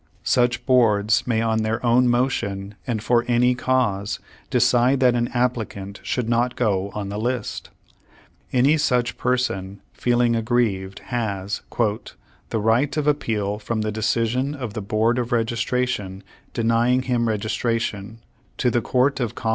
Such 0.23 0.65
boards 0.65 1.27
may 1.27 1.41
on 1.41 1.59
their 1.61 1.85
own 1.85 2.09
motion 2.09 2.73
and 2.87 3.03
for 3.03 3.23
any 3.27 3.53
cause 3.53 4.19
decide 4.49 4.99
that 5.01 5.13
an 5.13 5.27
applicant 5.27 5.99
should 6.01 6.27
not 6.27 6.55
go 6.55 6.89
on 6.95 7.09
the 7.09 7.19
list. 7.19 7.69
Any 8.51 8.77
such 8.77 9.15
per 9.19 9.37
son 9.37 9.79
feeling 9.93 10.35
aggrieved, 10.35 11.01
has 11.13 11.61
''The 11.69 12.07
right 12.55 12.97
of 12.97 13.05
appeal 13.05 13.59
from 13.59 13.81
the 13.81 13.91
decision 13.91 14.55
of 14.55 14.73
the 14.73 14.81
Board 14.81 15.19
of 15.19 15.31
Registration 15.31 16.23
denying 16.51 17.03
him 17.03 17.27
registration, 17.27 18.21
to 18.57 18.71
the 18.71 18.81
Court 18.81 19.19
of 19.19 19.35
Com 19.35 19.49
m. 19.49 19.49